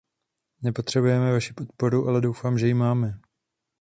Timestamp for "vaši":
1.31-1.53